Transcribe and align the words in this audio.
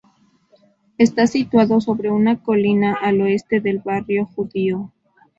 Está 0.97 1.27
situado 1.27 1.79
sobre 1.79 2.09
una 2.09 2.41
colina 2.41 2.97
al 2.99 3.21
oeste 3.21 3.59
del 3.61 3.77
barrio 3.77 4.25
judío. 4.25 4.91